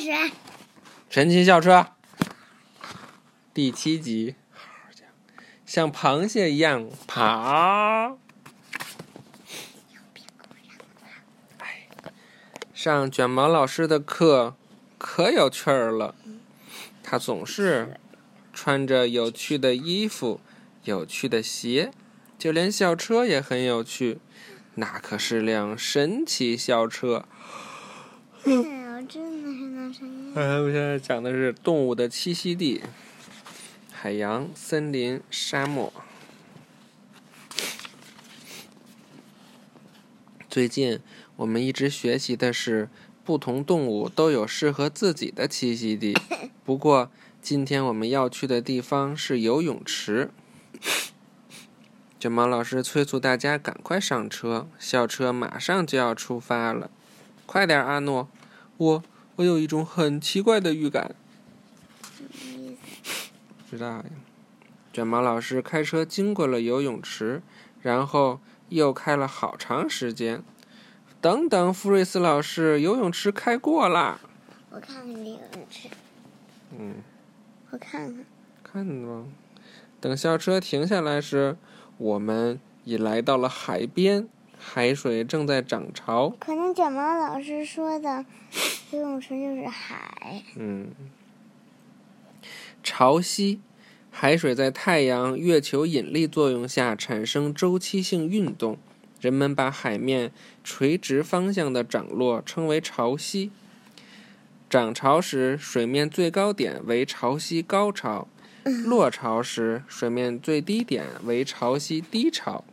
[0.00, 0.32] 始。
[1.08, 1.88] 神奇校车
[3.52, 4.36] 第七集，
[5.66, 8.16] 像螃蟹一样爬。
[11.58, 11.88] 哎，
[12.72, 14.56] 上卷毛老师的课
[14.96, 16.14] 可有趣儿了。
[17.02, 17.98] 他总是
[18.52, 20.40] 穿着有趣的衣服、
[20.84, 21.90] 有趣的鞋，
[22.38, 24.20] 就连校车也很有趣。
[24.76, 27.26] 那可是辆神奇校车。
[30.32, 32.82] 呃， 我现在讲的是动物的栖息地：
[33.90, 35.92] 海洋、森林、沙漠。
[40.48, 41.00] 最近
[41.36, 42.88] 我们一直学习的是，
[43.24, 46.16] 不同动物都有适合自己的栖息地。
[46.64, 47.10] 不过，
[47.42, 50.30] 今天我们要去的地方是游泳池。
[52.20, 56.88] 卷毛老师催促大家赶快上车，校车马上就要出发了。
[57.46, 58.28] 快点，阿诺！
[58.76, 59.02] 我
[59.40, 61.14] 我有一种很奇怪的预感。
[62.18, 63.30] 什么意思？
[63.70, 64.04] 知道呀。
[64.92, 67.40] 卷毛老师开车经过了游泳池，
[67.80, 68.38] 然后
[68.68, 70.42] 又开了好长时间。
[71.22, 74.20] 等等，福瑞斯老师，游泳池开过啦！
[74.68, 75.88] 我看看这游泳池，
[76.78, 76.96] 嗯，
[77.70, 78.24] 我看看。
[78.62, 79.24] 看吧。
[80.00, 81.56] 等校车停下来时，
[81.96, 86.34] 我们已来到了海边，海水正在涨潮。
[86.38, 88.26] 可能卷毛老师说的
[88.92, 90.42] 游泳池就是海。
[90.56, 90.90] 嗯，
[92.82, 93.58] 潮汐，
[94.10, 98.78] 海水在太阳、月球引力作用下产生周期性运动，
[99.20, 100.32] 人们把海面
[100.64, 103.50] 垂直方向的涨落称为潮汐。
[104.68, 108.28] 涨潮时，水面最高点为潮汐高潮；
[108.86, 112.64] 落潮时，水面最低点为潮汐低潮。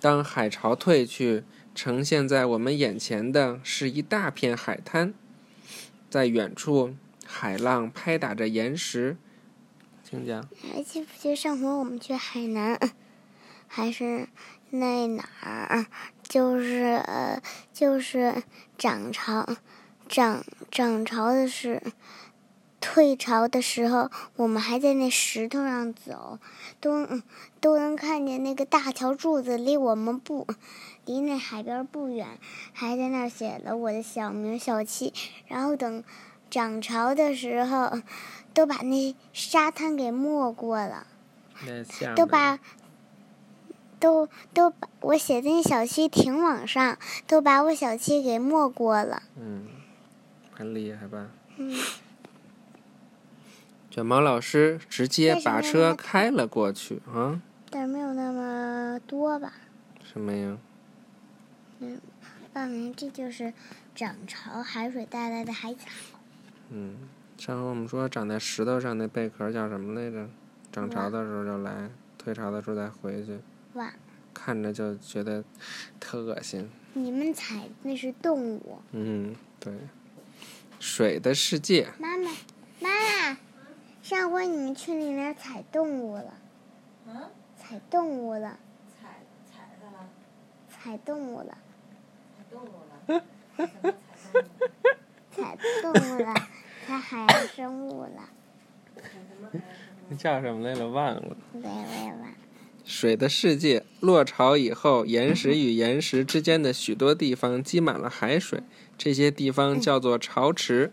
[0.00, 1.44] 当海潮退去，
[1.74, 5.14] 呈现在我们眼前的是一大片海滩，
[6.10, 6.94] 在远处，
[7.26, 9.16] 海浪拍打着岩石。
[10.04, 10.46] 请讲。
[10.70, 12.78] 还记不记得上回我们去海南，
[13.66, 14.28] 还是
[14.70, 15.86] 那哪儿？
[16.22, 18.42] 就是呃，就是
[18.76, 19.46] 涨潮，
[20.08, 21.82] 涨涨潮的是
[22.80, 26.38] 退潮的时候，我们还在那石头上走，
[26.80, 27.06] 都
[27.60, 30.46] 都能看见那个大桥柱子离我们不
[31.06, 32.38] 离那海边不远，
[32.72, 35.12] 还在那儿写了我的小名小七。
[35.48, 36.04] 然后等
[36.50, 38.00] 涨潮的时候，
[38.54, 41.06] 都把那沙滩给没过了。
[42.16, 42.58] 都把
[44.00, 49.22] 都都把我写的那小七停网上，都把我小七给没过了。
[49.36, 49.66] 嗯，
[50.52, 51.28] 很厉害吧？
[51.56, 51.78] 嗯，
[53.90, 57.40] 卷毛老师直接把车开了过去啊？
[57.70, 59.52] 但是没有那么多吧？
[60.02, 60.58] 什么呀？
[62.52, 63.52] 爸明，这就是
[63.94, 65.88] 涨潮海水带来的海草。
[66.70, 66.96] 嗯，
[67.38, 70.28] 上回我们说长在石头上那贝壳叫什么来着？
[70.70, 73.38] 涨潮的时候就来，退潮的时候再回去，
[73.74, 73.92] 哇，
[74.32, 75.44] 看着就觉得
[76.00, 76.70] 特恶心。
[76.94, 78.80] 你们踩那是动物。
[78.92, 79.72] 嗯，对。
[80.80, 82.30] 水的世界，妈妈，
[82.80, 83.38] 妈妈，
[84.02, 86.34] 上回你们去那边踩动物了，
[87.06, 88.58] 嗯，踩动物了，
[89.00, 90.08] 踩踩它了，
[90.68, 91.71] 踩动物了，踩
[92.52, 93.24] 动物了，
[93.56, 93.94] 什么
[95.30, 95.94] 踩动物了？
[95.96, 96.34] 踩动物了，
[96.86, 98.28] 踩海洋生物了。
[100.18, 100.86] 叫什么来了？
[100.88, 101.36] 忘了。
[101.54, 102.34] 对，我也忘。
[102.84, 108.62] 水的世界，落潮以后，岩石与岩石之间的许多地方积满了海水，
[108.98, 110.92] 这些地方叫做潮池。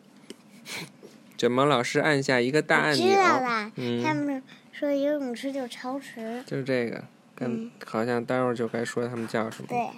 [1.36, 6.44] 卷毛老师按下一个大按知道钮，啦，嗯他们说游泳池就潮池。
[6.46, 7.04] 就是这个，
[7.34, 9.68] 跟好像待会儿就该说他们叫什么。
[9.68, 9.90] 对，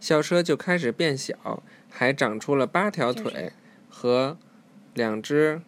[0.00, 3.52] 校车就开始变小，还长出了八条腿
[3.88, 4.38] 和
[4.94, 5.60] 两只，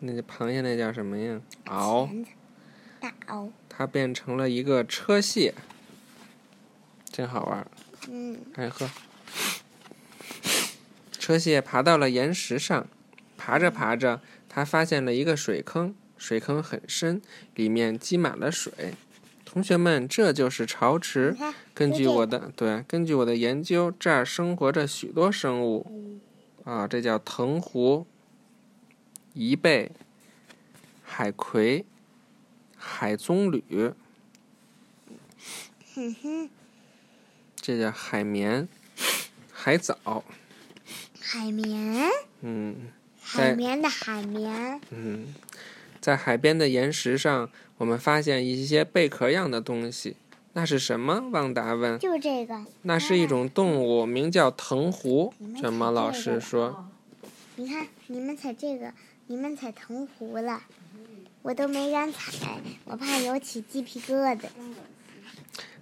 [0.00, 1.40] 那个螃蟹那叫什么呀？
[1.64, 2.24] 螯，
[3.00, 3.50] 大螯。
[3.68, 5.54] 它变成了一个车蟹，
[7.10, 7.66] 真好玩儿。
[8.08, 8.90] 嗯，开始喝。
[11.12, 12.86] 车蟹爬到了岩石上，
[13.36, 17.20] 爬着爬着，它发现了一个水坑，水坑很深，
[17.54, 18.94] 里面积满了水。
[19.50, 21.34] 同学们，这就是潮池。
[21.72, 26.20] 根据我的对，根据我的研究，这儿生活着许多生物。
[26.64, 28.06] 啊，这叫藤壶、
[29.34, 29.90] 贻贝、
[31.02, 31.86] 海葵、
[32.76, 33.94] 海棕榈，
[37.56, 38.68] 这叫海绵、
[39.50, 40.22] 海藻。
[41.18, 42.10] 海绵，
[42.42, 42.92] 嗯
[43.22, 44.80] 海绵的海绵。
[44.90, 45.34] 嗯，
[46.00, 50.16] 在海边的岩石上，我们发现一些贝壳样的东西，
[50.52, 51.28] 那是什么？
[51.30, 51.98] 旺达问。
[51.98, 52.64] 就这个。
[52.82, 56.88] 那是一种动物，名叫藤壶卷毛老师哦说。
[57.56, 58.92] 你看，你们踩这个，
[59.26, 60.62] 你们踩藤壶了，
[61.42, 64.42] 我都没敢踩，我怕有起鸡皮疙瘩。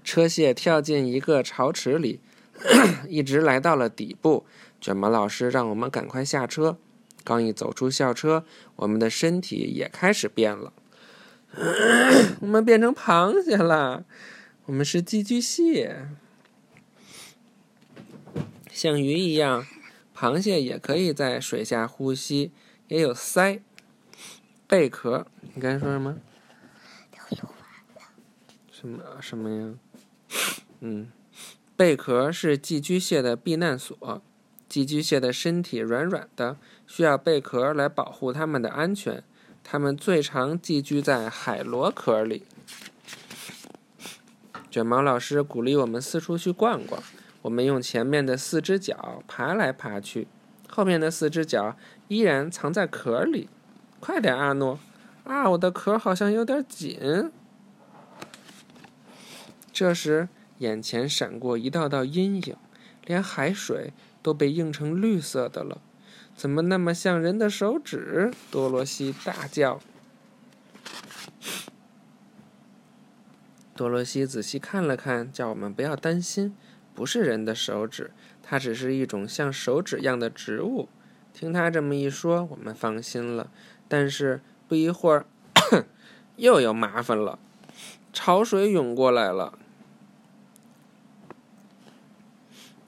[0.02, 2.20] 车蟹跳进一个潮池里，
[3.08, 4.46] 一直来到了底部。
[4.80, 6.78] 卷毛老师让我们赶快下车。
[7.26, 8.44] 刚一走出校车，
[8.76, 10.72] 我们的身体也开始变了。
[12.40, 14.04] 我们变成螃蟹了，
[14.66, 16.06] 我们是寄居蟹，
[18.70, 19.66] 像鱼一样，
[20.14, 22.52] 螃蟹也可以在水下呼吸，
[22.86, 23.60] 也有鳃、
[24.68, 25.26] 贝壳。
[25.54, 26.18] 你刚才说什么？
[28.70, 29.74] 什么什么呀？
[30.78, 31.10] 嗯，
[31.74, 34.22] 贝壳是寄居蟹的避难所。
[34.68, 39.22] 寄居蟹的身体软软的，需要贝壳来保护它们的安全。
[39.62, 42.44] 它们最常寄居在海螺壳里。
[44.70, 47.02] 卷毛老师鼓励我们四处去逛逛。
[47.42, 50.26] 我们用前面的四只脚爬来爬去，
[50.68, 51.76] 后面的四只脚
[52.08, 53.48] 依然藏在壳里。
[54.00, 54.78] 快点，阿诺！
[55.24, 57.30] 啊，我的壳好像有点紧。
[59.72, 60.28] 这时，
[60.58, 62.56] 眼前闪过一道道阴影，
[63.04, 63.92] 连海水
[64.26, 65.80] 都被映成绿色的了。
[66.34, 68.32] 怎么那么像人的手指？
[68.50, 69.80] 多罗西大叫。
[73.76, 76.56] 多罗西仔细看了看，叫我们不要担心，
[76.92, 78.10] 不是人的手指，
[78.42, 80.88] 它只是一种像手指样的植物。
[81.32, 83.48] 听他这么一说，我们放心了。
[83.86, 85.26] 但是不一会儿，
[86.34, 87.38] 又有麻烦了，
[88.12, 89.56] 潮水涌过来了。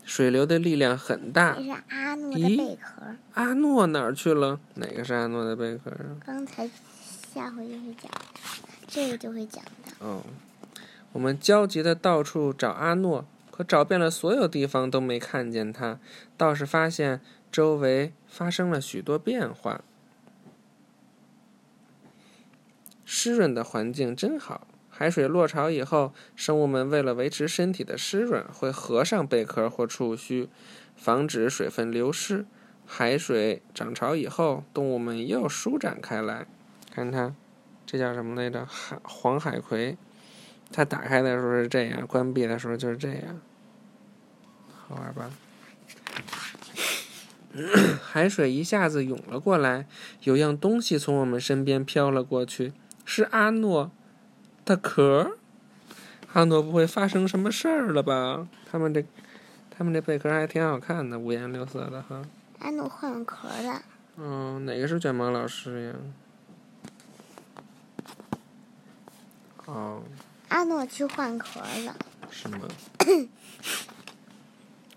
[0.08, 1.62] 水流的力量很大这。
[1.62, 3.02] 是阿诺的贝壳，
[3.34, 4.58] 阿诺哪儿去了？
[4.76, 6.16] 哪个是阿诺的贝壳啊？
[6.24, 6.66] 刚才
[7.34, 8.10] 下回就会讲，
[8.86, 9.92] 这个就会讲的。
[9.98, 10.22] 哦，
[11.12, 16.00] 我们焦急的到处找阿诺，可找遍了所有地方都没看见他，
[16.38, 17.20] 倒是发现
[17.52, 19.82] 周围发生了许多变化。
[23.04, 24.66] 湿润的环境真好。
[24.98, 30.48] 海水落潮以后，生物们为了维持身体的湿润，会合上贝壳或触须，
[30.96, 32.44] 防止水分流失。
[32.84, 36.48] 海水涨潮以后，动物们又舒展开来。
[36.92, 37.32] 看它，
[37.86, 38.66] 这叫什么来着？
[38.66, 39.96] 海黄海葵。
[40.72, 43.40] 它打开的时候是这样，关闭的时候就是这样，
[44.74, 45.30] 好玩吧？
[48.02, 49.86] 海水一下子涌了过来，
[50.24, 52.72] 有样东西从我们身边飘了过去，
[53.04, 53.92] 是阿诺
[54.68, 55.38] 的壳。
[56.34, 58.46] 阿诺不会发生什么事儿了吧？
[58.70, 59.02] 他们这，
[59.70, 62.20] 他们这贝壳还挺好看的，五颜六色的哈。
[62.58, 63.82] 阿诺换壳了，
[64.18, 65.94] 嗯，哪个是卷毛老师呀？
[69.64, 70.02] 哦，
[70.48, 71.96] 阿诺去换壳了。
[72.30, 72.68] 是吗？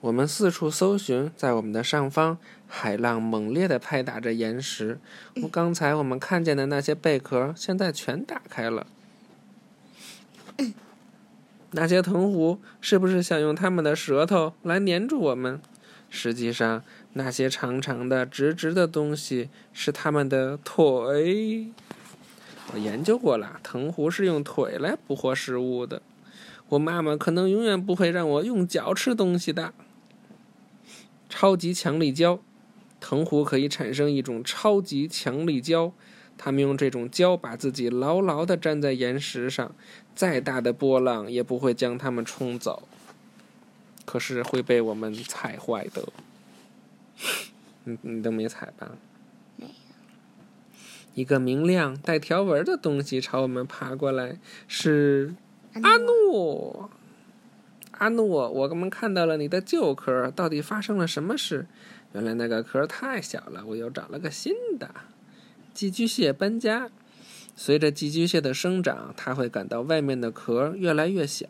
[0.01, 2.38] 我们四处搜寻，在我们的上方，
[2.68, 5.00] 海浪猛烈的拍打着岩石。
[5.44, 8.85] 我 刚才我们看见的那些贝壳，现在全打开了。
[11.71, 15.62] 那些藤壶是不是想用它们的舌头来粘住我们？
[16.09, 16.83] 实际上，
[17.13, 21.68] 那些长长的、直直的东西是它们的腿。
[22.74, 26.01] 我研究过了，藤壶是用腿来捕获食物的。
[26.69, 29.74] 我妈妈可能永远不会让我用脚吃东西的。
[31.30, 32.39] 超级强力胶，
[33.00, 35.94] 藤壶可以产生一种超级强力胶，
[36.44, 39.76] 它们用这种胶把自己牢牢地粘在岩石上，
[40.16, 42.88] 再大的波浪也不会将他们冲走。
[44.06, 46.10] 可是会被我们踩坏的。
[47.83, 48.90] 你你都没踩吧？
[49.56, 49.71] 没有。
[51.14, 55.36] 一个明亮带条纹的东西朝我们爬过来，是
[55.83, 56.90] 阿诺。
[58.00, 61.68] 阿诺，我们看到了你的旧壳，到底发生了什么事？
[62.14, 64.90] 原来那个壳太小了，我又找了个新的。
[65.73, 66.90] 寄居蟹搬家，
[67.56, 71.47] 随着寄居蟹的生长，它会感到外面的壳越来越小，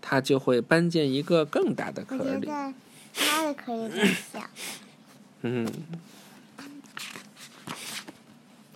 [0.00, 2.46] 它就会搬进一个更大的壳里。
[2.46, 2.74] 觉得
[3.14, 4.40] 他的壳有点小。
[5.42, 5.66] 嗯，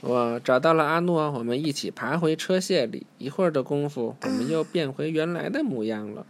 [0.01, 3.07] 我找到了阿诺，我们一起爬回车蟹里。
[3.19, 6.27] 一会儿的功夫，我们又变回原来的模样了。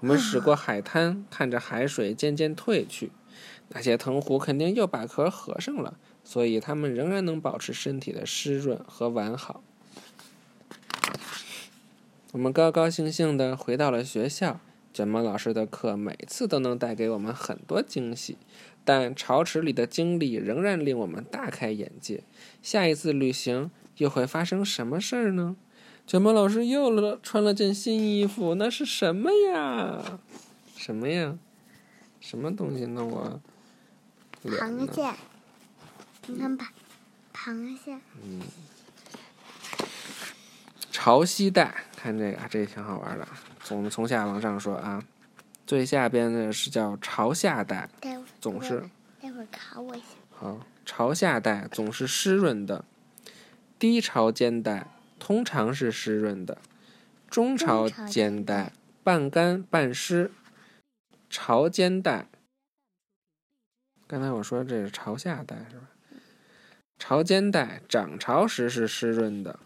[0.00, 3.12] 我们驶过海滩，看着海水渐渐退去，
[3.68, 9.62] 那些藤壶肯定又把壳合上了，所以它们仍然能保持身体的湿润和完好。
[12.32, 14.60] 我们高高兴兴地回到了学校。
[14.92, 18.36] 卷毛老师的课每次都能带给我们很多惊喜。
[18.84, 22.24] 但潮池里的经历仍然令我们大开眼界。
[22.62, 25.56] 下一次旅行又会发生什么事儿呢？
[26.06, 30.18] 卷毛老师又了穿了件新衣服，那是什么呀？
[30.76, 31.38] 什么呀？
[32.18, 33.40] 什么东西弄我
[34.44, 35.14] 螃蟹，
[36.38, 36.72] 看吧，
[37.32, 38.40] 螃蟹，嗯
[40.90, 43.26] 潮汐带，看这个，这个挺好玩的。
[43.62, 45.02] 从从下往上说啊，
[45.66, 47.88] 最下边的是叫朝下带，
[48.40, 48.88] 总是
[49.20, 50.06] 待会儿考我一下。
[50.30, 52.84] 好，朝下带总是湿润的，
[53.78, 56.58] 低潮间带通常是湿润的，
[57.30, 58.72] 中潮间间带带
[59.02, 60.30] 半干半湿，
[61.30, 62.26] 潮间带。
[64.06, 65.88] 刚才我说这是朝下带是吧？
[67.00, 69.58] 潮间带涨潮时是湿润的，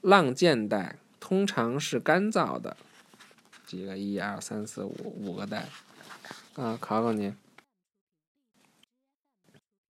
[0.00, 2.78] 浪间带通常是干燥的。
[3.66, 3.96] 几个？
[3.98, 5.68] 一二三四五，五个带。
[6.54, 7.34] 啊，考考你，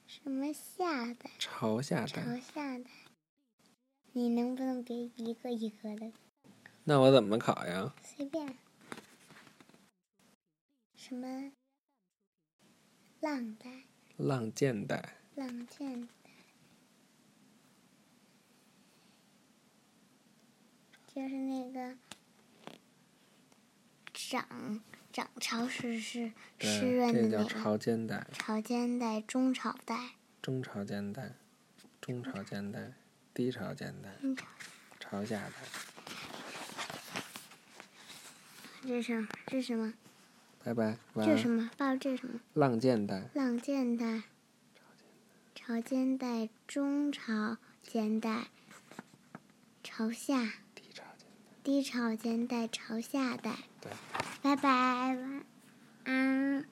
[0.07, 1.31] 什么下带？
[1.39, 2.41] 朝下朝带。
[2.41, 2.91] 下带。
[4.13, 6.13] 你能不能别一个一个的？
[6.85, 7.95] 那我怎么考呀？
[8.03, 8.59] 随便。
[10.97, 11.53] 什么
[13.21, 13.85] 浪带、
[14.17, 15.15] 浪间带。
[15.37, 16.28] 浪箭带，
[21.19, 21.97] 就是那个
[24.13, 24.81] 涨
[25.13, 30.11] 涨潮时是湿，润的那个这叫潮间带、潮间带、中潮带、
[30.41, 31.33] 中潮间带、
[32.01, 32.93] 中潮间带、
[33.35, 34.37] 低潮间带、中
[35.01, 35.25] 潮。
[35.25, 35.55] 下带。
[38.83, 39.27] 这是？
[39.49, 39.93] 这是什么？
[40.63, 41.27] 拜拜，晚安。
[41.27, 41.69] 这是什么？
[41.77, 42.39] 爸爸，这是什么？
[42.55, 44.23] 浪间带、浪箭带、
[45.57, 48.47] 潮间带、中潮间带、
[49.83, 50.53] 朝下、
[51.69, 52.67] 低潮间带。
[52.67, 53.51] 朝下带。
[53.83, 53.93] 对。
[54.41, 55.45] 拜拜，晚
[56.05, 56.65] 安。